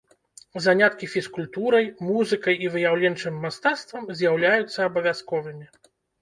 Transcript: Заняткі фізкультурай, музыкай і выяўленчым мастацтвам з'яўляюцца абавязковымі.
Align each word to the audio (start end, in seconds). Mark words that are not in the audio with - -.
Заняткі 0.65 1.09
фізкультурай, 1.15 1.85
музыкай 2.07 2.55
і 2.65 2.71
выяўленчым 2.77 3.37
мастацтвам 3.45 4.09
з'яўляюцца 4.23 4.79
абавязковымі. 4.89 5.65